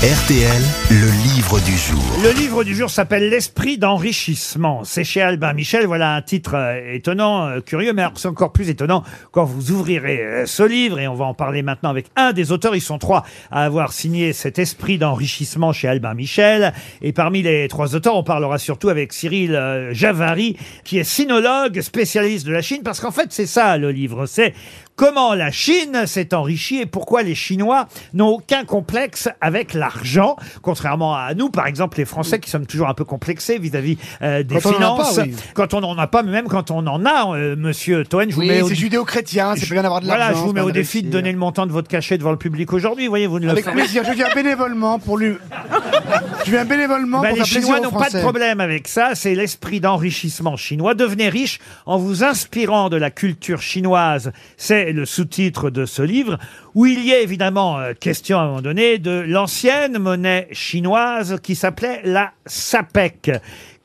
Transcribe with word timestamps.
RTL, 0.00 0.62
le 0.90 1.10
livre 1.34 1.58
du 1.58 1.76
jour. 1.76 2.00
Le 2.22 2.30
livre 2.30 2.62
du 2.62 2.72
jour 2.72 2.88
s'appelle 2.88 3.30
L'esprit 3.30 3.78
d'enrichissement. 3.78 4.84
C'est 4.84 5.02
chez 5.02 5.20
Albin 5.20 5.52
Michel. 5.54 5.86
Voilà 5.86 6.14
un 6.14 6.22
titre 6.22 6.54
euh, 6.54 6.94
étonnant, 6.94 7.48
euh, 7.48 7.60
curieux, 7.60 7.92
mais 7.92 8.04
c'est 8.14 8.28
encore 8.28 8.52
plus 8.52 8.68
étonnant 8.68 9.02
quand 9.32 9.42
vous 9.42 9.72
ouvrirez 9.72 10.20
euh, 10.20 10.46
ce 10.46 10.62
livre. 10.62 11.00
Et 11.00 11.08
on 11.08 11.16
va 11.16 11.24
en 11.24 11.34
parler 11.34 11.62
maintenant 11.62 11.90
avec 11.90 12.06
un 12.14 12.32
des 12.32 12.52
auteurs. 12.52 12.76
Ils 12.76 12.80
sont 12.80 12.98
trois 12.98 13.24
à 13.50 13.64
avoir 13.64 13.92
signé 13.92 14.32
cet 14.32 14.60
esprit 14.60 14.98
d'enrichissement 14.98 15.72
chez 15.72 15.88
Albin 15.88 16.14
Michel. 16.14 16.72
Et 17.02 17.12
parmi 17.12 17.42
les 17.42 17.66
trois 17.66 17.96
auteurs, 17.96 18.14
on 18.14 18.22
parlera 18.22 18.58
surtout 18.58 18.90
avec 18.90 19.12
Cyril 19.12 19.88
Javary, 19.90 20.56
qui 20.84 20.98
est 20.98 21.04
sinologue, 21.04 21.80
spécialiste 21.80 22.46
de 22.46 22.52
la 22.52 22.62
Chine. 22.62 22.82
Parce 22.84 23.00
qu'en 23.00 23.10
fait, 23.10 23.32
c'est 23.32 23.46
ça 23.46 23.76
le 23.76 23.90
livre. 23.90 24.26
C'est 24.26 24.54
comment 24.98 25.34
la 25.34 25.50
Chine 25.50 26.06
s'est 26.06 26.34
enrichie 26.34 26.80
et 26.80 26.86
pourquoi 26.86 27.22
les 27.22 27.34
Chinois 27.34 27.88
n'ont 28.14 28.28
aucun 28.28 28.64
complexe 28.64 29.28
avec 29.40 29.72
l'argent, 29.94 30.36
contrairement 30.62 31.14
à 31.16 31.34
nous, 31.34 31.50
par 31.50 31.66
exemple, 31.66 31.98
les 31.98 32.04
Français 32.04 32.38
qui 32.38 32.50
sommes 32.50 32.66
toujours 32.66 32.88
un 32.88 32.94
peu 32.94 33.04
complexés 33.04 33.58
vis-à-vis 33.58 33.98
euh, 34.22 34.42
des 34.42 34.56
Quand 34.56 34.70
on 34.70 34.70
en 34.70 34.72
a 34.72 34.76
finances. 34.76 35.16
pas, 35.16 35.22
oui. 35.22 35.34
Quand 35.54 35.74
on 35.74 35.80
n'en 35.80 35.98
a 35.98 36.06
pas, 36.06 36.22
mais 36.22 36.32
même 36.32 36.48
quand 36.48 36.70
on 36.70 36.86
en 36.86 37.04
a, 37.06 37.36
euh, 37.36 37.56
monsieur 37.56 38.04
Toen, 38.04 38.26
je 38.30 38.34
vous 38.34 38.40
Oui, 38.40 38.48
mets 38.48 38.62
au... 38.62 38.68
c'est 38.68 38.74
judéo-chrétien, 38.74 39.54
c'est 39.56 39.70
bien 39.70 39.82
d'avoir 39.82 40.00
de 40.00 40.06
l'argent. 40.06 40.24
Voilà, 40.24 40.38
je 40.38 40.44
vous 40.44 40.52
mets 40.52 40.60
au 40.60 40.70
défi 40.70 41.02
de 41.02 41.10
donner 41.10 41.32
le 41.32 41.38
montant 41.38 41.66
de 41.66 41.72
votre 41.72 41.88
cachet 41.88 42.18
devant 42.18 42.30
le 42.32 42.38
public 42.38 42.72
aujourd'hui. 42.72 43.06
Vous 43.06 43.10
voyez, 43.12 43.26
vous 43.26 43.38
ne 43.40 43.46
le 43.46 43.50
Avec 43.52 43.64
faites 43.64 43.74
plaisir, 43.74 44.02
je 44.04 44.12
viens 44.12 44.28
bénévolement 44.34 44.98
pour 44.98 45.16
lui. 45.18 45.34
Je 46.44 46.50
viens 46.52 46.64
bénévolement 46.64 47.20
Ben, 47.20 47.30
pour 47.30 47.38
les 47.38 47.44
faire 47.44 47.62
Chinois 47.62 47.80
aux 47.80 47.82
n'ont 47.82 47.90
pas 47.90 47.96
de 48.06 48.10
Français. 48.10 48.20
problème 48.22 48.60
avec 48.60 48.88
ça. 48.88 49.10
C'est 49.14 49.34
l'esprit 49.34 49.80
d'enrichissement 49.80 50.56
chinois. 50.56 50.94
Devenez 50.94 51.28
riche 51.28 51.58
en 51.84 51.98
vous 51.98 52.24
inspirant 52.24 52.88
de 52.88 52.96
la 52.96 53.10
culture 53.10 53.60
chinoise. 53.60 54.32
C'est 54.56 54.92
le 54.92 55.04
sous-titre 55.04 55.68
de 55.70 55.84
ce 55.84 56.00
livre 56.02 56.38
où 56.74 56.86
il 56.86 57.04
y 57.04 57.12
a 57.12 57.20
évidemment 57.20 57.78
euh, 57.78 57.92
question 57.98 58.38
à 58.38 58.42
un 58.42 58.46
moment 58.46 58.62
donné 58.62 58.98
de 58.98 59.10
l'ancienne 59.26 59.77
monnaie 59.86 60.48
chinoise 60.50 61.38
qui 61.42 61.54
s'appelait 61.54 62.00
la 62.04 62.32
sapek. 62.46 63.30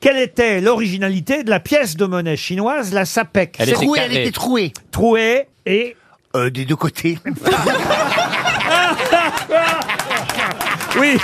Quelle 0.00 0.18
était 0.18 0.60
l'originalité 0.60 1.44
de 1.44 1.50
la 1.50 1.60
pièce 1.60 1.96
de 1.96 2.04
monnaie 2.06 2.36
chinoise, 2.36 2.92
la 2.92 3.04
sapek 3.04 3.56
Elle 3.60 3.68
était 3.68 3.74
Trouée, 3.78 3.98
elle 4.02 4.08
carrée. 4.10 4.22
était 4.22 4.32
trouée. 4.32 4.72
trouée 4.90 5.46
et 5.66 5.96
Euh, 6.34 6.50
des 6.50 6.64
deux 6.64 6.74
côtés. 6.76 7.16
oui. 10.98 11.16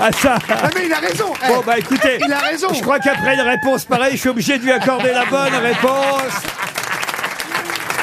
ah 0.00 0.10
ça. 0.12 0.38
Ah 0.48 0.68
mais 0.74 0.86
il 0.86 0.92
a 0.92 0.98
raison. 0.98 1.32
eh. 1.44 1.48
Bon 1.48 1.62
bah 1.66 1.78
écoutez, 1.78 2.18
Il 2.24 2.32
a 2.32 2.38
raison. 2.38 2.68
je 2.72 2.80
crois 2.82 2.98
qu'après 2.98 3.34
une 3.34 3.40
réponse 3.42 3.84
pareille, 3.84 4.12
je 4.14 4.18
suis 4.20 4.28
obligé 4.28 4.58
de 4.58 4.64
lui 4.64 4.72
accorder 4.72 5.12
la 5.12 5.24
bonne 5.26 5.54
réponse. 5.54 6.32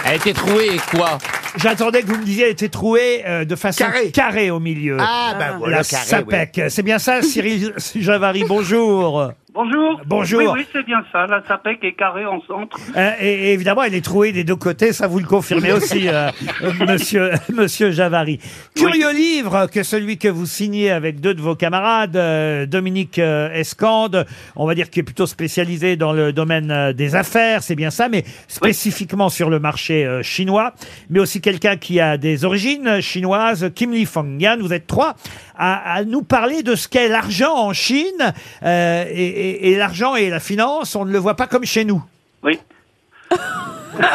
Elle 0.05 0.15
était 0.15 0.33
trouée 0.33 0.75
et 0.75 0.79
quoi? 0.95 1.17
J'attendais 1.57 2.01
que 2.01 2.07
vous 2.07 2.17
me 2.17 2.23
disiez 2.23 2.45
elle 2.45 2.51
était 2.51 2.69
trouée 2.69 3.23
euh, 3.25 3.45
de 3.45 3.55
façon 3.55 3.83
Carrée. 3.83 4.11
carrée 4.11 4.49
au 4.51 4.59
milieu. 4.59 4.97
Ah, 4.99 5.35
bah 5.37 5.55
voilà, 5.59 5.77
la 5.77 5.83
carré, 5.83 6.05
sapec. 6.05 6.61
C'est 6.69 6.83
bien 6.83 6.97
ça, 6.99 7.21
Cyril 7.21 7.73
Javary, 7.95 8.43
bonjour. 8.47 9.31
Bonjour. 9.53 9.99
Bonjour. 10.05 10.39
Oui, 10.39 10.47
oui, 10.59 10.65
c'est 10.71 10.85
bien 10.85 11.03
ça. 11.11 11.27
La 11.27 11.43
SAPEC 11.45 11.83
est 11.83 11.93
carrée 11.93 12.25
en 12.25 12.41
centre. 12.43 12.77
Euh, 12.95 13.11
et, 13.19 13.49
et 13.49 13.53
évidemment, 13.53 13.83
elle 13.83 13.95
est 13.95 14.05
trouée 14.05 14.31
des 14.31 14.45
deux 14.45 14.55
côtés, 14.55 14.93
ça 14.93 15.07
vous 15.07 15.19
le 15.19 15.25
confirmez 15.25 15.73
aussi, 15.73 16.07
euh, 16.07 16.29
euh, 16.63 16.71
monsieur, 16.87 17.31
monsieur 17.53 17.91
Javary. 17.91 18.39
Curieux 18.77 19.11
livre 19.11 19.67
que 19.67 19.83
celui 19.83 20.17
que 20.17 20.29
vous 20.29 20.45
signez 20.45 20.89
avec 20.89 21.19
deux 21.19 21.33
de 21.33 21.41
vos 21.41 21.55
camarades, 21.55 22.15
euh, 22.15 22.65
Dominique 22.65 23.19
euh, 23.19 23.51
Escande, 23.51 24.25
on 24.55 24.65
va 24.65 24.73
dire 24.73 24.89
qui 24.89 25.01
est 25.01 25.03
plutôt 25.03 25.25
spécialisé 25.25 25.97
dans 25.97 26.13
le 26.13 26.31
domaine 26.31 26.71
euh, 26.71 26.93
des 26.93 27.15
affaires, 27.15 27.61
c'est 27.61 27.75
bien 27.75 27.89
ça, 27.89 28.07
mais 28.07 28.23
spécifiquement 28.47 29.27
sur 29.27 29.49
le 29.49 29.59
marché 29.59 30.05
euh, 30.05 30.23
chinois, 30.23 30.73
mais 31.09 31.19
aussi 31.19 31.41
quelqu'un 31.41 31.75
qui 31.75 31.99
a 31.99 32.17
des 32.17 32.45
origines 32.45 33.01
chinoises, 33.01 33.69
Kim 33.75 33.91
Li 33.91 34.05
Fengyan. 34.05 34.59
Vous 34.61 34.71
êtes 34.71 34.87
trois 34.87 35.15
à, 35.57 35.95
à 35.95 36.03
nous 36.05 36.23
parler 36.23 36.63
de 36.63 36.75
ce 36.75 36.87
qu'est 36.87 37.09
l'argent 37.09 37.53
en 37.53 37.73
Chine, 37.73 38.33
euh, 38.63 39.05
et, 39.11 39.40
et- 39.41 39.71
et 39.71 39.77
l'argent 39.77 40.15
et 40.15 40.29
la 40.29 40.39
finance, 40.39 40.95
on 40.95 41.05
ne 41.05 41.11
le 41.11 41.19
voit 41.19 41.35
pas 41.35 41.47
comme 41.47 41.65
chez 41.65 41.85
nous. 41.85 42.01
Oui. 42.43 42.59
Non, 43.31 43.37
Ah 44.03 44.07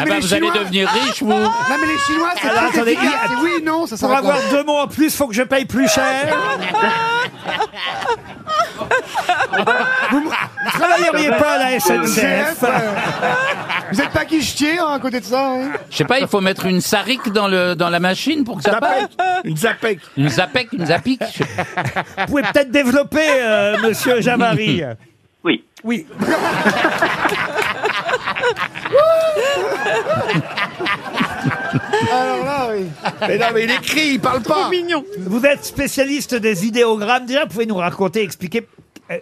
mais 0.00 0.06
bah 0.06 0.14
les 0.14 0.20
vous 0.20 0.34
allez 0.34 0.46
Chinois- 0.46 0.58
devenir 0.64 0.88
riche, 0.88 1.22
vous 1.22 1.28
Non 1.28 1.50
mais 1.80 1.86
les 1.86 1.98
Chinois, 1.98 2.30
c'est 2.40 2.48
Alors, 2.48 2.70
très 2.70 2.78
attendez, 2.78 2.92
efficace. 2.92 3.10
il 3.10 3.10
y 3.10 3.14
a- 3.14 3.28
C'est 3.28 3.34
oui, 3.42 3.62
non, 3.64 3.86
ça 3.86 3.96
Pour 3.96 4.08
s'arrête 4.08 4.24
là. 4.24 4.34
avoir 4.34 4.50
deux 4.50 4.64
mots 4.64 4.78
en 4.78 4.86
plus, 4.88 5.14
faut 5.16 5.26
que 5.28 5.34
je 5.34 5.42
paye 5.42 5.64
plus 5.64 5.88
cher. 5.88 6.04
vous, 10.12 10.20
vous 10.22 10.30
travailleriez 10.72 11.30
pas 11.30 11.52
à 11.52 11.58
la 11.58 11.80
SNCF. 11.80 12.14
CF, 12.14 12.62
euh, 12.64 12.68
Vous 13.92 14.00
êtes 14.00 14.10
pas 14.10 14.24
guichetier 14.24 14.78
hein, 14.78 14.88
à 14.94 14.98
côté 14.98 15.20
de 15.20 15.24
ça 15.24 15.52
hein 15.52 15.72
Je 15.90 15.96
sais 15.96 16.04
pas, 16.04 16.20
il 16.20 16.28
faut 16.28 16.40
mettre 16.40 16.66
une 16.66 16.80
saric 16.80 17.32
dans, 17.32 17.48
le, 17.48 17.74
dans 17.74 17.88
la 17.90 18.00
machine 18.00 18.44
pour 18.44 18.58
que 18.58 18.62
ça 18.62 18.78
passe 18.78 19.08
Une 19.44 19.56
zapec. 19.56 20.00
Une 20.16 20.28
zapec, 20.28 20.72
une 20.72 20.86
pas. 20.86 21.20
Vous 22.18 22.26
pouvez 22.26 22.42
peut-être 22.42 22.70
développer, 22.70 23.26
euh, 23.28 23.76
monsieur 23.82 24.20
Jamari. 24.20 24.82
Oui. 25.42 25.64
Oui. 25.84 26.06
Alors 32.12 32.44
là, 32.44 32.68
oui. 32.72 32.86
Mais 33.26 33.38
non, 33.38 33.46
mais 33.54 33.64
il 33.64 33.70
écrit, 33.70 34.08
il 34.14 34.20
parle 34.20 34.42
pas. 34.42 34.70
Vous 35.18 35.46
êtes 35.46 35.64
spécialiste 35.64 36.34
des 36.34 36.66
idéogrammes. 36.66 37.24
Déjà, 37.24 37.44
vous 37.44 37.50
pouvez 37.50 37.66
nous 37.66 37.76
raconter, 37.76 38.22
expliquer 38.22 38.66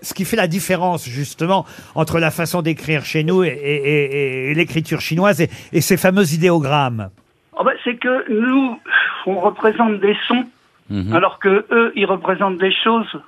ce 0.03 0.15
qui 0.15 0.25
fait 0.25 0.37
la 0.37 0.47
différence, 0.49 1.09
justement, 1.09 1.65
entre 1.95 2.19
la 2.19 2.31
façon 2.31 2.63
d'écrire 2.63 3.05
chez 3.05 3.25
nous 3.25 3.43
et, 3.45 3.49
et- 3.49 3.87
et- 3.87 4.51
et 4.51 4.55
l'écriture 4.55 5.01
chinoise 5.01 5.41
et, 5.41 5.49
et 5.73 5.81
ces 5.81 5.97
fameux 5.97 6.33
idéogrammes. 6.33 7.11
Oh 7.53 7.65
ben, 7.65 7.73
c'est 7.85 7.97
que 7.97 8.31
nous, 8.31 8.79
on 9.27 9.41
représente 9.41 10.01
des 10.01 10.17
sons, 10.27 10.45
Mhm. 10.91 11.15
alors 11.15 11.39
que 11.39 11.67
eux, 11.71 11.93
ils 11.97 12.07
représentent 12.07 12.59
des 12.59 12.73
choses. 12.85 13.19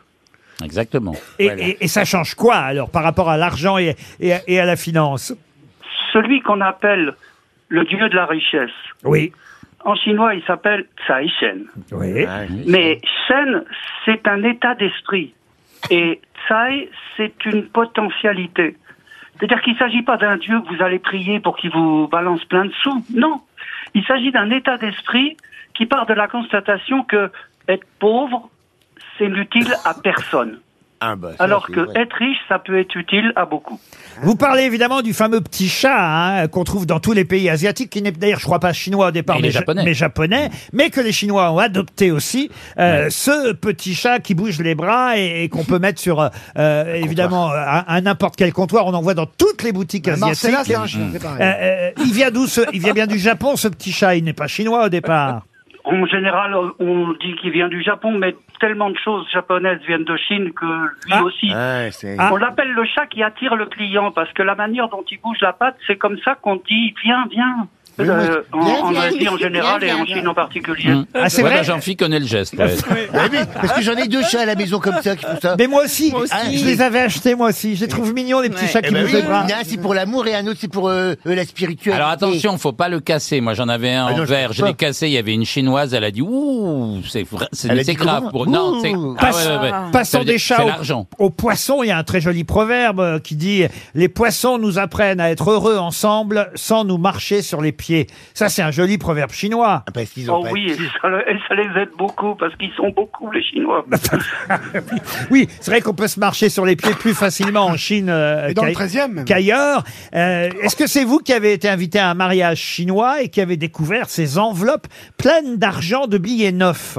Exactement. 0.62 1.15
Et, 1.38 1.47
Voilà. 1.47 1.62
et- 1.62 1.76
et 1.81 1.88
ça 1.88 2.04
change 2.04 2.34
quoi, 2.34 2.56
alors, 2.56 2.91
par 2.91 3.03
rapport 3.03 3.31
à 3.31 3.37
l'argent 3.37 3.78
et, 3.78 3.97
et 4.21 4.32
à- 4.34 4.41
et 4.47 4.60
à 4.60 4.66
la 4.66 4.77
finance? 4.77 5.34
Celui 6.12 6.41
qu'on 6.42 6.60
appelle 6.60 7.15
le 7.69 7.84
dieu 7.84 8.09
de 8.09 8.15
la 8.16 8.27
richesse, 8.27 8.71
Oui. 9.04 9.32
en 9.84 9.94
chinois, 9.94 10.34
il 10.34 10.42
s'appelle 10.44 10.87
Tsai 11.06 11.28
Shen. 11.41 11.65
Oui. 11.92 12.27
Mais 12.66 13.00
Shen, 13.27 13.65
c'est 14.04 14.27
un 14.28 14.42
état 14.42 14.75
d'esprit. 14.75 15.32
Et 15.88 16.20
Tsai, 16.46 16.91
c'est 17.16 17.44
une 17.46 17.66
potentialité. 17.66 18.76
C'est-à-dire 19.38 19.62
qu'il 19.62 19.72
ne 19.72 19.78
s'agit 19.78 20.02
pas 20.02 20.18
d'un 20.18 20.36
Dieu 20.36 20.60
que 20.60 20.74
vous 20.74 20.82
allez 20.82 20.98
prier 20.98 21.41
pour 21.41 21.56
qu'il 21.56 21.70
vous 21.70 22.08
balance 22.08 22.44
plein 22.44 22.66
de 22.66 22.72
sous. 22.82 23.04
Non. 23.14 23.41
Il 23.94 24.04
s'agit 24.04 24.30
d'un 24.30 24.50
état 24.50 24.76
d'esprit 24.76 25.36
qui 25.74 25.86
part 25.86 26.06
de 26.06 26.12
la 26.12 26.28
constatation 26.28 27.04
que 27.04 27.30
être 27.68 27.86
pauvre, 27.98 28.50
c'est 29.16 29.26
utile 29.26 29.72
à 29.84 29.94
personne. 29.94 30.60
Ah, 31.03 31.16
bah, 31.16 31.31
ça, 31.38 31.44
Alors 31.44 31.65
c'est 31.66 31.72
que 31.72 31.81
vrai. 31.81 32.03
être 32.03 32.12
riche, 32.19 32.37
ça 32.49 32.59
peut 32.59 32.78
être 32.78 32.94
utile 32.94 33.33
à 33.34 33.47
beaucoup. 33.47 33.81
Vous 34.22 34.37
parlez 34.37 34.65
évidemment 34.65 35.00
du 35.00 35.15
fameux 35.15 35.41
petit 35.41 35.69
chat 35.71 35.97
hein, 36.43 36.47
qu'on 36.49 36.62
trouve 36.65 36.84
dans 36.84 37.00
tous 37.00 37.12
les 37.12 37.25
pays 37.25 37.49
asiatiques, 37.49 37.88
qui 37.88 38.03
n'est 38.03 38.12
d'ailleurs, 38.12 38.38
je 38.38 38.44
crois 38.44 38.61
pas 38.61 38.75
chinois 38.75 39.06
au 39.09 39.10
départ, 39.10 39.39
mais, 39.41 39.50
ja- 39.50 39.60
Japonais. 39.60 39.83
mais 39.84 39.94
japonais, 39.94 40.50
mais 40.75 40.91
que 40.91 41.00
les 41.00 41.12
Chinois 41.12 41.50
ont 41.53 41.59
adopté 41.59 42.10
aussi. 42.10 42.50
Euh, 42.78 43.09
Ce 43.09 43.53
petit 43.53 43.94
chat 43.94 44.19
qui 44.21 44.34
bouge 44.34 44.60
les 44.60 44.75
bras 44.75 45.16
et, 45.16 45.44
et 45.44 45.49
qu'on 45.49 45.65
peut 45.65 45.78
mettre 45.78 46.00
sur, 46.00 46.28
euh, 46.59 46.94
évidemment, 46.94 47.49
à, 47.50 47.84
à 47.89 48.00
n'importe 48.03 48.37
quel 48.37 48.53
comptoir. 48.53 48.87
On 48.87 48.93
en 48.93 49.00
voit 49.00 49.15
dans 49.15 49.27
toutes 49.27 49.62
les 49.62 49.72
boutiques 49.72 50.06
asiatiques. 50.09 50.53
Marcella, 50.53 50.65
c'est 50.65 50.75
un 50.75 50.87
chien, 50.87 51.09
c'est 51.12 51.25
Euh, 51.25 51.31
euh, 51.41 51.91
il 52.05 52.12
vient 52.12 52.31
d'où 52.31 52.47
ce- 52.47 52.60
Il 52.75 52.81
vient 52.81 52.93
bien 52.93 53.06
du 53.06 53.19
Japon, 53.19 53.56
ce 53.56 53.69
petit 53.69 53.93
chat? 53.93 54.16
Il 54.16 54.25
n'est 54.25 54.34
pas 54.34 54.49
chinois 54.49 54.84
au 54.84 54.89
départ. 54.91 55.43
En 55.84 56.06
général, 56.06 56.54
on 56.78 57.12
dit 57.20 57.34
qu'il 57.36 57.50
vient 57.50 57.68
du 57.68 57.82
Japon, 57.82 58.12
mais 58.12 58.34
tellement 58.60 58.91
de 58.91 58.98
choses 58.98 59.26
japonaises 59.32 59.80
viennent 59.86 60.04
de 60.04 60.16
Chine 60.16 60.52
que 60.52 60.66
lui 60.66 61.12
Ah. 61.12 61.22
aussi. 61.22 61.50
Ah. 61.54 62.30
On 62.32 62.36
l'appelle 62.36 62.70
le 62.72 62.84
chat 62.84 63.06
qui 63.06 63.22
attire 63.22 63.56
le 63.56 63.66
client 63.66 64.10
parce 64.12 64.30
que 64.32 64.42
la 64.42 64.54
manière 64.54 64.88
dont 64.88 65.04
il 65.10 65.18
bouge 65.20 65.38
la 65.41 65.52
patte, 65.52 65.76
c'est 65.86 65.96
comme 65.96 66.18
ça 66.18 66.34
qu'on 66.34 66.56
dit 66.56 66.94
viens, 67.02 67.24
viens. 67.30 67.66
Oui, 68.00 68.09
Euh, 68.09 68.43
oui. 68.53 68.61
en, 68.61 68.65
Viens, 68.65 68.81
en 68.83 68.91
viens, 68.91 69.00
Asie 69.03 69.28
en 69.28 69.37
général 69.37 69.84
et 69.84 69.93
en. 69.93 70.05
Chine 70.06 70.27
en 70.28 70.34
particulier. 70.34 70.91
Mmh. 70.93 71.06
Ah, 71.15 71.28
c'est 71.28 71.43
Ouais, 71.43 71.49
vrai 71.49 71.59
bah, 71.59 71.62
Jean-Philippe 71.62 71.99
connaît 72.00 72.19
le 72.21 72.27
geste. 72.27 72.55
ouais. 72.55 72.65
Ouais, 72.91 73.28
oui, 73.33 73.39
parce 73.54 73.72
que 73.74 73.83
j'en 73.83 73.95
ai 73.97 74.09
deux 74.09 74.22
chats 74.22 74.42
à 74.42 74.47
la 74.47 74.54
maison 74.54 74.78
comme 74.80 75.01
ça 75.03 75.15
qui 75.16 75.24
font 75.24 75.39
ça. 75.41 75.57
Mais 75.59 75.66
moi 75.66 75.84
aussi, 75.84 76.13
aussi. 76.15 76.59
je 76.59 76.65
les 76.65 76.80
avais 76.80 77.01
achetés 77.01 77.34
moi 77.34 77.48
aussi. 77.48 77.77
Je 77.77 77.83
les 77.83 77.89
trouve 77.89 78.13
mignons, 78.15 78.41
les 78.41 78.48
petits 78.51 78.66
chats 78.66 78.80
Eh 78.83 78.89
qui 78.89 78.95
ben 78.95 79.03
bougent 79.03 79.15
oui, 79.15 79.21
les 79.21 79.27
bras. 79.27 79.45
il 79.47 79.51
y 79.51 79.54
en 79.54 79.57
a 79.57 79.60
un 79.60 79.65
c'est 79.65 79.77
pour 79.80 79.95
l'amour 79.95 80.27
et 80.27 80.34
un 80.34 80.47
autre 80.47 80.59
c'est 80.60 80.69
pour 80.69 80.89
euh, 80.89 81.15
euh, 81.27 81.34
la 81.34 81.45
spiritualité. 81.45 81.92
Alors 81.92 82.09
attention, 82.10 82.57
faut 82.59 82.72
pas 82.72 82.89
le 82.89 83.01
casser. 83.01 83.41
Moi, 83.41 83.54
j'en 83.54 83.69
avais 83.69 83.92
un 83.92 84.07
Ah 84.09 84.21
en 84.21 84.24
verre. 84.24 84.53
Je 84.53 84.65
l'ai 84.65 84.74
cassé. 84.74 85.07
Il 85.09 85.13
y 85.13 85.19
avait 85.19 85.34
une 85.34 85.45
chinoise. 85.45 85.92
Elle 85.95 86.04
a 86.04 86.10
dit 86.10 86.22
ouh, 86.22 87.01
c'est 87.09 87.22
vrai, 87.28 87.47
c'est 87.53 87.95
grave. 87.95 88.30
Pour... 88.30 88.47
Non, 88.47 88.80
c'est 88.83 88.92
ah. 89.19 89.89
Passons 89.92 90.24
des 90.24 90.39
chats 90.39 90.57
C'est 90.59 90.63
au- 90.65 90.69
l'argent. 90.69 91.07
aux 91.19 91.30
poissons, 91.30 91.83
il 91.83 91.89
y 91.89 91.91
a 91.91 91.98
un 91.98 92.04
très 92.04 92.21
joli 92.21 92.45
proverbe 92.45 93.21
qui 93.22 93.36
dit 93.36 93.65
Les 93.95 94.09
poissons 94.09 94.59
nous 94.59 94.78
apprennent 94.78 95.21
à 95.21 95.30
être 95.30 95.51
heureux 95.51 95.77
ensemble 95.78 96.51
sans 96.54 96.84
nous 96.84 96.98
marcher 96.98 97.42
sur 97.42 97.60
les 97.60 97.72
pieds. 97.72 97.90
Pied. 97.91 98.07
Ça, 98.34 98.48
c'est 98.48 98.63
un 98.63 98.71
joli 98.71 98.98
proverbe 98.98 99.33
chinois. 99.33 99.83
Ah, 99.87 99.91
Parce 99.92 100.10
qu'ils 100.10 100.31
ont 100.31 100.39
Oh 100.41 100.45
pas 100.45 100.51
oui, 100.53 100.66
de- 100.66 100.72
et 100.72 100.89
ça, 101.03 101.09
et 101.31 101.37
ça 101.48 101.54
les 101.54 101.83
aide 101.83 101.91
beaucoup 101.98 102.34
parce 102.37 102.54
qu'ils 102.57 102.72
sont 102.77 102.91
beaucoup 102.91 103.31
les 103.33 103.42
Chinois. 103.42 103.84
Oui, 105.31 105.48
c'est 105.60 105.71
vrai 105.71 105.81
qu'on 105.81 105.95
peut 105.95 106.09
se 106.09 106.21
marcher 106.21 106.48
sur 106.48 106.65
les 106.65 106.77
pieds 106.77 106.95
plus 106.95 107.15
facilement 107.15 107.66
en 107.66 107.77
Chine 107.77 108.09
euh, 108.10 108.48
Et 108.48 108.54
dans 108.54 108.63
le 108.65 108.69
qu'ai- 108.69 108.75
13e 108.75 109.13
même. 109.13 109.25
qu'ailleurs. 109.25 109.84
Euh, 110.15 110.51
Est-ce 110.63 110.77
que 110.77 110.87
c'est 110.87 111.04
vous 111.04 111.19
qui 111.19 111.33
avez 111.33 111.53
été 111.53 111.69
invité 111.69 111.98
à 111.98 112.10
un 112.10 112.15
mariage 112.15 112.59
chinois 112.59 113.22
et 113.22 113.28
qui 113.28 113.41
avez 113.41 113.57
découvert 113.57 114.09
ces 114.09 114.39
enveloppes 114.39 114.86
pleines 115.19 115.57
d'argent 115.57 116.07
de 116.07 116.19
billets 116.19 116.53
neufs? 116.53 116.98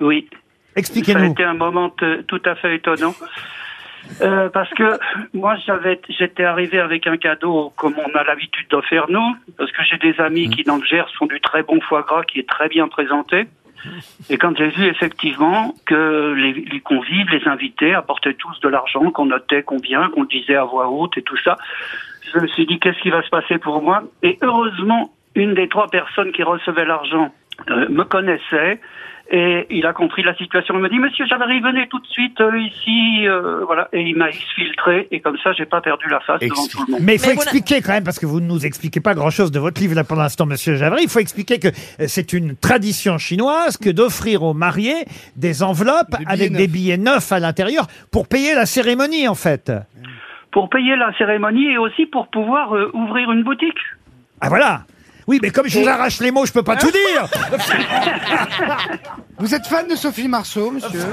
Oui. 0.00 0.28
Ça 0.30 0.36
a 0.76 0.78
Expliquez-nous. 0.80 1.32
été 1.32 1.42
un 1.44 1.54
moment 1.54 1.90
tout 1.90 2.42
à 2.44 2.54
fait 2.54 2.76
étonnant. 2.76 3.14
Euh, 4.20 4.48
parce 4.48 4.70
que 4.70 4.98
moi, 5.34 5.56
j'avais, 5.66 6.00
j'étais 6.08 6.44
arrivé 6.44 6.78
avec 6.78 7.06
un 7.06 7.16
cadeau 7.16 7.72
comme 7.76 7.94
on 7.98 8.16
a 8.16 8.24
l'habitude 8.24 8.68
de 8.68 8.80
faire 8.82 9.06
nous, 9.08 9.36
parce 9.56 9.70
que 9.72 9.82
j'ai 9.84 9.98
des 9.98 10.20
amis 10.20 10.48
qui 10.50 10.64
dans 10.64 10.76
le 10.76 10.84
Gers 10.84 11.08
font 11.18 11.26
du 11.26 11.40
très 11.40 11.62
bon 11.62 11.80
foie 11.80 12.02
gras 12.02 12.22
qui 12.22 12.40
est 12.40 12.48
très 12.48 12.68
bien 12.68 12.88
présenté. 12.88 13.46
Et 14.28 14.38
quand 14.38 14.56
j'ai 14.56 14.68
vu 14.68 14.86
effectivement 14.86 15.74
que 15.86 16.34
les, 16.34 16.80
convives, 16.80 17.30
les 17.30 17.46
invités 17.46 17.94
apportaient 17.94 18.34
tous 18.34 18.58
de 18.60 18.68
l'argent, 18.68 19.10
qu'on 19.10 19.26
notait 19.26 19.62
combien, 19.62 20.08
qu'on 20.10 20.24
disait 20.24 20.56
à 20.56 20.64
voix 20.64 20.88
haute 20.88 21.16
et 21.16 21.22
tout 21.22 21.36
ça, 21.36 21.56
je 22.32 22.40
me 22.40 22.46
suis 22.48 22.66
dit 22.66 22.78
qu'est-ce 22.78 23.00
qui 23.00 23.10
va 23.10 23.22
se 23.22 23.28
passer 23.28 23.58
pour 23.58 23.80
moi? 23.80 24.02
Et 24.22 24.36
heureusement, 24.42 25.12
une 25.34 25.54
des 25.54 25.68
trois 25.68 25.88
personnes 25.88 26.32
qui 26.32 26.42
recevait 26.42 26.84
l'argent 26.84 27.32
euh, 27.70 27.88
me 27.88 28.04
connaissait 28.04 28.80
et 29.30 29.66
il 29.70 29.84
a 29.84 29.92
compris 29.92 30.22
la 30.22 30.34
situation. 30.34 30.74
Il 30.74 30.80
m'a 30.80 30.88
dit 30.88 30.98
Monsieur 30.98 31.26
Javary, 31.26 31.60
venez 31.60 31.86
tout 31.88 31.98
de 31.98 32.06
suite 32.06 32.40
euh, 32.40 32.58
ici, 32.60 33.26
euh, 33.26 33.62
voilà. 33.66 33.88
Et 33.92 34.00
il 34.00 34.16
m'a 34.16 34.28
exfiltré 34.28 35.06
et 35.10 35.20
comme 35.20 35.36
ça, 35.44 35.52
j'ai 35.52 35.66
pas 35.66 35.82
perdu 35.82 36.08
la 36.08 36.20
face 36.20 36.40
devant 36.40 36.66
tout 36.66 36.84
le 36.86 36.92
monde. 36.92 37.00
Mais 37.02 37.16
il 37.16 37.20
faut 37.20 37.28
Mais 37.28 37.34
expliquer 37.34 37.82
quand 37.82 37.92
même, 37.92 38.04
parce 38.04 38.18
que 38.18 38.24
vous 38.24 38.40
ne 38.40 38.46
nous 38.46 38.64
expliquez 38.64 39.00
pas 39.00 39.14
grand-chose 39.14 39.52
de 39.52 39.58
votre 39.58 39.80
livre 39.82 39.94
là 39.94 40.04
pour 40.04 40.16
l'instant, 40.16 40.46
Monsieur 40.46 40.76
Javry. 40.76 41.02
Il 41.02 41.10
faut 41.10 41.18
expliquer 41.18 41.58
que 41.58 41.68
euh, 41.68 42.06
c'est 42.06 42.32
une 42.32 42.56
tradition 42.56 43.18
chinoise 43.18 43.76
que 43.76 43.90
d'offrir 43.90 44.42
aux 44.42 44.54
mariés 44.54 45.04
des 45.36 45.62
enveloppes 45.62 46.16
Des 46.18 46.24
avec 46.26 46.52
des 46.52 46.66
billets 46.66 46.96
neufs 46.96 47.30
à 47.30 47.38
l'intérieur 47.38 47.86
pour 48.10 48.28
payer 48.28 48.54
la 48.54 48.64
cérémonie, 48.64 49.28
en 49.28 49.34
fait. 49.34 49.70
Pour 50.52 50.70
payer 50.70 50.96
la 50.96 51.12
cérémonie 51.18 51.72
et 51.72 51.76
aussi 51.76 52.06
pour 52.06 52.28
pouvoir 52.28 52.74
euh, 52.74 52.90
ouvrir 52.94 53.30
une 53.30 53.42
boutique. 53.42 53.76
Ah 54.40 54.48
voilà. 54.48 54.84
Oui, 55.28 55.38
mais 55.42 55.50
comme 55.50 55.68
je 55.68 55.78
vous 55.78 55.86
arrache 55.86 56.20
les 56.20 56.30
mots, 56.30 56.46
je 56.46 56.52
peux 56.52 56.62
pas 56.62 56.76
tout 56.76 56.90
dire. 56.90 57.28
Vous 59.38 59.54
êtes 59.54 59.66
fan 59.66 59.86
de 59.86 59.94
Sophie 59.94 60.26
Marceau, 60.26 60.70
monsieur 60.70 60.88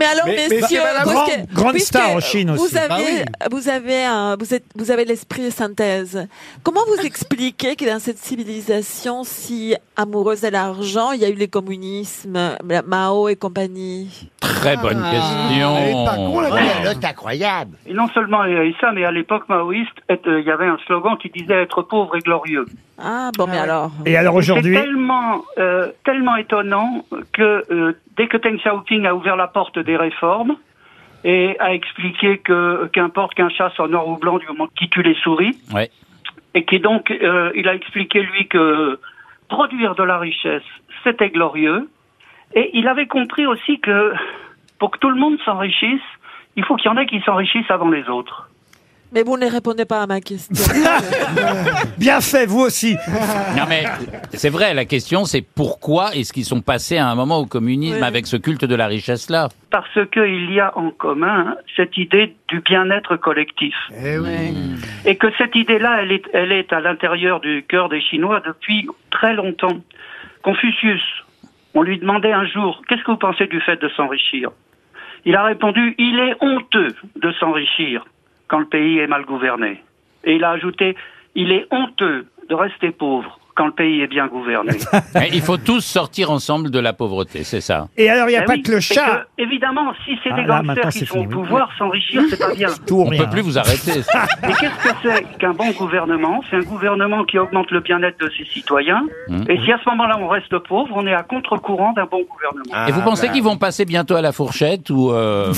Mais 0.00 0.06
alors, 0.06 0.24
Mais- 0.26 0.36
mais 0.48 0.56
messieurs, 0.60 0.80
c'est 0.82 1.02
Grande- 1.12 1.26
puisque- 1.28 1.52
grande 1.54 1.72
puisque 1.72 1.86
star 1.88 2.10
en 2.10 2.20
Chine 2.20 2.50
aussi. 2.50 2.66
Vous 2.72 2.76
avez, 2.78 2.88
Bah 2.88 2.96
oui. 2.98 3.22
vous 3.52 3.68
avez, 3.68 4.04
un- 4.04 4.36
vous 4.36 4.54
êtes, 4.54 4.64
vous 4.74 4.90
avez 4.90 5.04
l'esprit 5.04 5.44
de 5.44 5.50
synthèse. 5.50 6.26
Comment 6.62 6.80
vous 6.88 7.04
expliquez 7.04 7.76
que 7.76 7.84
dans 7.84 8.00
cette 8.00 8.18
civilisation 8.18 9.22
si 9.24 9.74
amoureuse 9.96 10.40
de 10.40 10.48
l'argent, 10.48 11.12
il 11.12 11.20
y 11.20 11.24
a 11.24 11.28
eu 11.28 11.34
les 11.34 11.48
communismes, 11.48 12.56
la- 12.66 12.82
Mao 12.82 13.28
et 13.28 13.36
compagnie? 13.36 14.30
Très 14.40 14.76
bonne 14.76 15.02
Elle 15.12 15.14
est 15.14 15.92
pas 16.04 16.16
con, 16.16 16.32
question. 16.32 16.40
la 16.40 16.50
Ouais, 16.50 16.62
vieille. 16.62 16.84
là, 16.84 16.92
c'est 17.00 17.06
incroyable. 17.06 17.76
Et 17.86 17.92
non 17.94 18.08
seulement 18.08 18.44
il 18.44 18.52
y 18.54 18.56
avait 18.56 18.74
ça, 18.80 18.92
mais 18.92 19.04
à 19.04 19.10
l'époque 19.12 19.48
maoïste, 19.48 19.90
être- 20.08 20.26
euh, 20.28 20.40
il 20.40 20.46
y 20.46 20.50
avait 20.50 20.66
un 20.66 20.78
slogan 20.86 21.16
qui 21.20 21.28
disait 21.28 21.62
être 21.62 21.82
pauvre 21.82 22.16
et 22.16 22.20
glorieux. 22.20 22.64
Ah 23.02 23.30
bon, 23.36 23.46
mais 23.46 23.58
alors. 23.58 23.90
Et 24.04 24.16
alors 24.16 24.34
aujourd'hui, 24.34 24.74
C'est 24.74 24.82
tellement, 24.82 25.42
euh, 25.58 25.88
tellement 26.04 26.36
étonnant 26.36 27.04
que 27.32 27.64
euh, 27.70 27.92
dès 28.20 28.28
que 28.28 28.36
Deng 28.36 28.58
Xiaoping 28.58 29.06
a 29.06 29.14
ouvert 29.14 29.36
la 29.36 29.48
porte 29.48 29.78
des 29.78 29.96
réformes 29.96 30.56
et 31.24 31.56
a 31.58 31.72
expliqué 31.72 32.36
que 32.36 32.86
qu'importe 32.92 33.32
qu'un 33.34 33.48
chat 33.48 33.70
soit 33.70 33.88
noir 33.88 34.06
ou 34.06 34.18
blanc 34.18 34.36
du 34.36 34.46
moment 34.46 34.66
qu'il 34.76 34.90
tue 34.90 35.02
les 35.02 35.14
souris, 35.22 35.56
Ouais. 35.72 35.88
et 36.52 36.66
qui 36.66 36.80
donc 36.80 37.10
euh, 37.10 37.50
il 37.54 37.66
a 37.66 37.74
expliqué 37.74 38.20
lui 38.22 38.46
que 38.46 38.98
produire 39.48 39.94
de 39.94 40.02
la 40.02 40.18
richesse 40.18 40.68
c'était 41.02 41.30
glorieux, 41.30 41.88
et 42.54 42.68
il 42.74 42.88
avait 42.88 43.06
compris 43.06 43.46
aussi 43.46 43.80
que 43.80 44.12
pour 44.78 44.90
que 44.90 44.98
tout 44.98 45.08
le 45.08 45.16
monde 45.18 45.38
s'enrichisse, 45.46 46.08
il 46.56 46.64
faut 46.66 46.76
qu'il 46.76 46.90
y 46.90 46.94
en 46.94 46.98
ait 46.98 47.06
qui 47.06 47.22
s'enrichissent 47.22 47.70
avant 47.70 47.88
les 47.88 48.06
autres. 48.10 48.49
Mais 49.12 49.22
vous 49.24 49.36
ne 49.36 49.46
répondez 49.50 49.84
pas 49.84 50.02
à 50.02 50.06
ma 50.06 50.20
question. 50.20 50.54
bien 51.98 52.20
fait, 52.20 52.46
vous 52.46 52.60
aussi. 52.60 52.96
Non 53.56 53.64
mais 53.68 53.84
c'est 54.32 54.50
vrai, 54.50 54.72
la 54.74 54.84
question 54.84 55.24
c'est 55.24 55.42
pourquoi 55.42 56.14
est-ce 56.14 56.32
qu'ils 56.32 56.44
sont 56.44 56.60
passés 56.60 56.96
à 56.96 57.08
un 57.08 57.14
moment 57.14 57.38
au 57.38 57.46
communisme 57.46 57.96
Oui. 58.00 58.06
avec 58.06 58.26
ce 58.26 58.36
culte 58.36 58.64
de 58.64 58.74
la 58.74 58.86
richesse-là 58.86 59.48
Parce 59.70 59.98
qu'il 60.12 60.52
y 60.52 60.60
a 60.60 60.76
en 60.78 60.90
commun 60.90 61.56
cette 61.76 61.96
idée 61.96 62.34
du 62.48 62.60
bien-être 62.60 63.16
collectif. 63.16 63.74
Eh 64.00 64.18
oui. 64.18 64.76
Et 65.04 65.16
que 65.16 65.26
cette 65.38 65.56
idée-là, 65.56 66.02
elle 66.02 66.12
est, 66.12 66.24
elle 66.32 66.52
est 66.52 66.72
à 66.72 66.80
l'intérieur 66.80 67.40
du 67.40 67.64
cœur 67.68 67.88
des 67.88 68.00
Chinois 68.00 68.40
depuis 68.46 68.86
très 69.10 69.34
longtemps. 69.34 69.78
Confucius, 70.42 71.02
on 71.74 71.82
lui 71.82 71.98
demandait 71.98 72.32
un 72.32 72.46
jour, 72.46 72.82
qu'est-ce 72.88 73.02
que 73.02 73.10
vous 73.10 73.16
pensez 73.16 73.46
du 73.46 73.60
fait 73.60 73.80
de 73.80 73.88
s'enrichir? 73.90 74.50
Il 75.24 75.36
a 75.36 75.42
répondu, 75.44 75.94
il 75.98 76.18
est 76.18 76.34
honteux 76.40 76.94
de 77.20 77.32
s'enrichir 77.32 78.04
quand 78.50 78.58
le 78.58 78.66
pays 78.66 78.98
est 78.98 79.06
mal 79.06 79.24
gouverné. 79.24 79.82
Et 80.24 80.34
il 80.34 80.44
a 80.44 80.50
ajouté, 80.50 80.96
il 81.34 81.52
est 81.52 81.66
honteux 81.70 82.26
de 82.50 82.54
rester 82.54 82.90
pauvre 82.90 83.38
quand 83.56 83.66
le 83.66 83.72
pays 83.72 84.00
est 84.00 84.06
bien 84.06 84.26
gouverné. 84.26 84.72
Mais 85.14 85.28
Il 85.32 85.42
faut 85.42 85.56
tous 85.58 85.80
sortir 85.82 86.30
ensemble 86.30 86.70
de 86.70 86.78
la 86.78 86.92
pauvreté, 86.94 87.44
c'est 87.44 87.60
ça. 87.60 87.88
Et 87.96 88.08
alors, 88.08 88.28
il 88.28 88.32
n'y 88.32 88.38
a 88.38 88.42
Eh 88.42 88.44
pas 88.46 88.54
oui, 88.54 88.62
que 88.62 88.72
le 88.72 88.80
chat. 88.80 89.26
que, 89.36 89.42
évidemment, 89.42 89.92
si 90.04 90.12
c'est 90.22 90.30
Ah, 90.32 90.36
des 90.36 90.44
là, 90.46 90.62
gangsters 90.62 90.88
qui 90.90 91.04
sont 91.06 91.18
au 91.18 91.22
oui. 91.22 91.28
pouvoir, 91.28 91.68
s'enrichir, 91.76 92.22
c'est 92.30 92.38
pas 92.38 92.54
bien. 92.54 92.68
Tout 92.86 92.94
ou 92.94 93.02
On 93.02 93.08
rien. 93.08 93.24
peut 93.24 93.30
plus 93.30 93.42
vous 93.42 93.58
arrêter. 93.58 94.00
Mais 94.42 94.52
qu'est-ce 94.58 94.82
que 94.82 94.96
c'est 95.02 95.38
qu'un 95.38 95.52
bon 95.52 95.70
gouvernement? 95.72 96.42
C'est 96.48 96.56
un 96.56 96.60
gouvernement 96.60 97.24
qui 97.24 97.38
augmente 97.38 97.70
le 97.70 97.80
bien-être 97.80 98.18
de 98.20 98.30
ses 98.36 98.44
citoyens. 98.46 99.02
Mmh. 99.28 99.42
Et 99.50 99.58
si 99.64 99.72
à 99.72 99.78
ce 99.84 99.90
moment-là 99.90 100.16
on 100.20 100.28
reste 100.28 100.56
pauvre, 100.60 100.90
on 100.94 101.06
est 101.06 101.14
à 101.14 101.22
contre-courant 101.22 101.92
d'un 101.92 102.06
bon 102.06 102.22
gouvernement. 102.30 102.86
Et 102.88 102.92
vous 102.92 103.00
Ah, 103.02 103.04
pensez 103.04 103.26
bah. 103.26 103.32
qu'ils 103.34 103.42
vont 103.44 103.58
passer 103.58 103.84
bientôt 103.84 104.14
à 104.16 104.22
la 104.22 104.32
fourchette 104.32 104.88
ou 104.90 105.10
euh, 105.12 105.52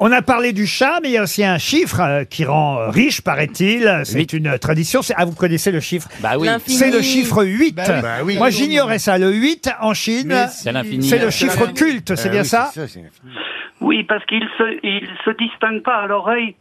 On 0.00 0.10
a 0.10 0.22
parlé 0.22 0.52
du 0.52 0.66
chat, 0.66 0.98
mais 1.02 1.10
il 1.10 1.12
y 1.12 1.18
a 1.18 1.22
aussi 1.22 1.44
un 1.44 1.56
chiffre 1.58 2.00
euh, 2.00 2.24
qui 2.24 2.44
rend 2.44 2.78
euh, 2.78 2.88
riche, 2.90 3.20
paraît-il. 3.22 4.00
C'est 4.04 4.18
Huit. 4.18 4.32
une 4.32 4.58
tradition. 4.58 5.02
C'est- 5.02 5.14
Ah, 5.16 5.24
vous 5.24 5.34
connaissez 5.34 5.70
le 5.70 5.78
chiffre? 5.80 6.08
Bah 6.20 6.32
oui, 6.38 6.48
L'infini. 6.48 6.76
C'est 6.76 6.90
le 6.90 7.00
chiffre 7.00 7.44
8. 7.44 7.76
Bah 7.76 7.82
oui. 7.88 8.02
Bah 8.02 8.08
oui. 8.24 8.36
Moi, 8.36 8.50
j'ignorais 8.50 8.98
ça. 8.98 9.18
Le 9.18 9.30
8 9.32 9.70
en 9.80 9.94
Chine, 9.94 10.26
Mais 10.28 10.46
c'est 10.48 10.72
l'infini. 10.72 11.06
c'est 11.06 11.18
le 11.18 11.30
chiffre 11.30 11.72
culte, 11.72 12.16
c'est 12.16 12.28
Ah 12.28 12.32
bien 12.32 12.42
oui, 12.42 12.46
ça? 12.48 12.70
Oui, 13.80 14.02
parce 14.04 14.24
qu'il 14.26 14.42
se, 14.58 14.78
il 14.82 15.06
se 15.24 15.30
distingue 15.36 15.82
pas 15.82 16.02
à 16.02 16.06
l'oreille 16.06 16.56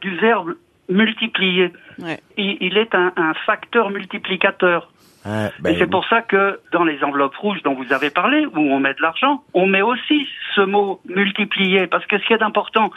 du 0.00 0.16
verbe 0.18 0.54
multiplier. 0.88 1.72
Ouais. 1.98 2.18
Il, 2.38 2.56
il 2.60 2.78
est 2.78 2.94
un, 2.94 3.12
un 3.16 3.34
facteur 3.44 3.90
multiplicateur. 3.90 4.90
Ah, 5.28 5.50
Et 5.68 5.76
c'est 5.78 5.90
pour 5.90 6.06
ça 6.06 6.22
que 6.22 6.60
dans 6.72 6.84
les 6.84 7.04
enveloppes 7.04 7.36
rouges 7.36 7.62
dont 7.62 7.74
vous 7.74 7.92
avez 7.92 8.10
parlé, 8.10 8.46
où 8.46 8.58
on 8.58 8.80
met 8.80 8.94
de 8.94 9.02
l'argent, 9.02 9.42
on 9.52 9.66
met 9.66 9.82
aussi 9.82 10.26
ce 10.54 10.62
mot 10.62 11.00
multiplier. 11.06 11.86
Parce 11.86 12.06
que 12.06 12.18
ce 12.18 12.26
qui 12.26 12.32
est 12.32 12.42
important, 12.42 12.90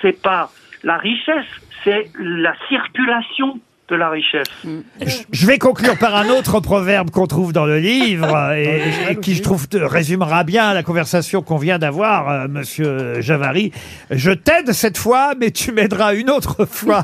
c'est 0.00 0.22
pas 0.22 0.50
la 0.84 0.96
richesse, 0.96 1.46
c'est 1.82 2.10
la 2.18 2.54
circulation 2.68 3.58
de 3.90 3.96
la 3.96 4.08
richesse. 4.08 4.46
Je 5.32 5.46
vais 5.46 5.58
conclure 5.58 5.98
par 5.98 6.16
un 6.16 6.28
autre 6.28 6.60
proverbe 6.60 7.10
qu'on 7.10 7.26
trouve 7.26 7.52
dans 7.52 7.66
le 7.66 7.78
livre 7.78 8.52
et, 8.52 8.82
et 9.10 9.16
qui, 9.16 9.34
je 9.34 9.42
trouve, 9.42 9.68
te 9.68 9.76
résumera 9.76 10.44
bien 10.44 10.72
la 10.74 10.82
conversation 10.82 11.42
qu'on 11.42 11.56
vient 11.56 11.78
d'avoir, 11.78 12.28
euh, 12.28 12.48
Monsieur 12.48 13.20
Javary. 13.20 13.72
Je 14.10 14.30
t'aide 14.30 14.72
cette 14.72 14.98
fois, 14.98 15.32
mais 15.38 15.50
tu 15.50 15.72
m'aideras 15.72 16.14
une 16.14 16.30
autre 16.30 16.64
fois. 16.64 17.02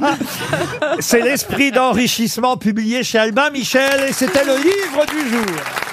C'est 1.00 1.20
l'esprit 1.20 1.72
d'enrichissement 1.72 2.56
publié 2.56 3.02
chez 3.02 3.18
Albin 3.18 3.50
Michel 3.50 4.04
et 4.08 4.12
c'était 4.12 4.44
le 4.44 4.56
livre 4.56 5.06
du 5.06 5.30
jour. 5.30 5.85